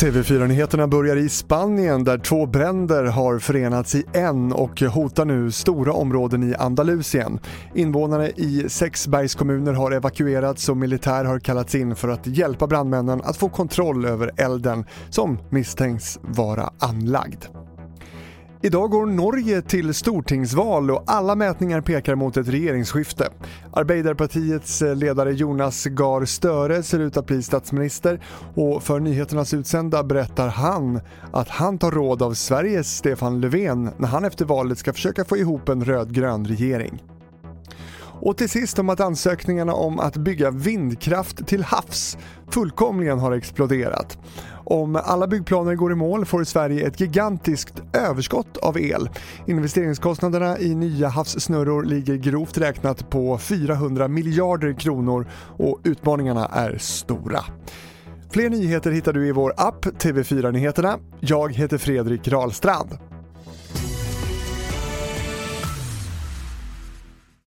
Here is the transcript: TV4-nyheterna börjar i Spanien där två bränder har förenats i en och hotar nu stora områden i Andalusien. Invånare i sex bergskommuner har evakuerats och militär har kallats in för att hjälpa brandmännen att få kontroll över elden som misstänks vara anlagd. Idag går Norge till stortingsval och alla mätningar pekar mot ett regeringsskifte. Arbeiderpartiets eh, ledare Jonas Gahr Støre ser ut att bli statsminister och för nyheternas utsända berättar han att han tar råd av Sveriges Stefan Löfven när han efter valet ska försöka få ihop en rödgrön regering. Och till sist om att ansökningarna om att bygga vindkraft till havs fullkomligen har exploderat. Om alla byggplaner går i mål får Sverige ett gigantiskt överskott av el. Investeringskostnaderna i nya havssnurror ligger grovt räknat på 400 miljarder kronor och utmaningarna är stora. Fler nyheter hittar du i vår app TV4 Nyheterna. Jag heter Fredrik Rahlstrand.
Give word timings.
TV4-nyheterna 0.00 0.86
börjar 0.86 1.16
i 1.16 1.28
Spanien 1.28 2.04
där 2.04 2.18
två 2.18 2.46
bränder 2.46 3.04
har 3.04 3.38
förenats 3.38 3.94
i 3.94 4.04
en 4.12 4.52
och 4.52 4.80
hotar 4.80 5.24
nu 5.24 5.50
stora 5.50 5.92
områden 5.92 6.42
i 6.42 6.54
Andalusien. 6.54 7.40
Invånare 7.74 8.30
i 8.30 8.64
sex 8.68 9.08
bergskommuner 9.08 9.72
har 9.72 9.90
evakuerats 9.92 10.68
och 10.68 10.76
militär 10.76 11.24
har 11.24 11.38
kallats 11.38 11.74
in 11.74 11.96
för 11.96 12.08
att 12.08 12.26
hjälpa 12.26 12.66
brandmännen 12.66 13.20
att 13.24 13.36
få 13.36 13.48
kontroll 13.48 14.04
över 14.04 14.30
elden 14.36 14.84
som 15.10 15.38
misstänks 15.50 16.18
vara 16.22 16.70
anlagd. 16.78 17.44
Idag 18.62 18.90
går 18.90 19.06
Norge 19.06 19.62
till 19.62 19.94
stortingsval 19.94 20.90
och 20.90 21.02
alla 21.06 21.34
mätningar 21.34 21.80
pekar 21.80 22.14
mot 22.14 22.36
ett 22.36 22.48
regeringsskifte. 22.48 23.28
Arbeiderpartiets 23.72 24.82
eh, 24.82 24.96
ledare 24.96 25.32
Jonas 25.32 25.84
Gahr 25.84 26.24
Støre 26.24 26.82
ser 26.82 26.98
ut 26.98 27.16
att 27.16 27.26
bli 27.26 27.42
statsminister 27.42 28.20
och 28.54 28.82
för 28.82 29.00
nyheternas 29.00 29.54
utsända 29.54 30.02
berättar 30.02 30.48
han 30.48 31.00
att 31.32 31.48
han 31.48 31.78
tar 31.78 31.90
råd 31.90 32.22
av 32.22 32.34
Sveriges 32.34 32.96
Stefan 32.96 33.40
Löfven 33.40 33.90
när 33.98 34.08
han 34.08 34.24
efter 34.24 34.44
valet 34.44 34.78
ska 34.78 34.92
försöka 34.92 35.24
få 35.24 35.36
ihop 35.36 35.68
en 35.68 35.84
rödgrön 35.84 36.46
regering. 36.46 37.02
Och 38.22 38.36
till 38.36 38.48
sist 38.48 38.78
om 38.78 38.88
att 38.88 39.00
ansökningarna 39.00 39.72
om 39.72 40.00
att 40.00 40.16
bygga 40.16 40.50
vindkraft 40.50 41.46
till 41.46 41.62
havs 41.62 42.18
fullkomligen 42.50 43.18
har 43.18 43.32
exploderat. 43.32 44.18
Om 44.70 44.96
alla 44.96 45.26
byggplaner 45.26 45.74
går 45.74 45.92
i 45.92 45.94
mål 45.94 46.24
får 46.24 46.44
Sverige 46.44 46.86
ett 46.86 47.00
gigantiskt 47.00 47.82
överskott 47.92 48.56
av 48.56 48.78
el. 48.78 49.08
Investeringskostnaderna 49.46 50.58
i 50.58 50.74
nya 50.74 51.08
havssnurror 51.08 51.84
ligger 51.84 52.14
grovt 52.14 52.58
räknat 52.58 53.10
på 53.10 53.38
400 53.38 54.08
miljarder 54.08 54.72
kronor 54.72 55.26
och 55.58 55.80
utmaningarna 55.84 56.46
är 56.46 56.78
stora. 56.78 57.44
Fler 58.32 58.50
nyheter 58.50 58.90
hittar 58.90 59.12
du 59.12 59.28
i 59.28 59.32
vår 59.32 59.54
app 59.56 59.86
TV4 59.86 60.52
Nyheterna. 60.52 60.98
Jag 61.20 61.54
heter 61.54 61.78
Fredrik 61.78 62.28
Rahlstrand. 62.28 63.09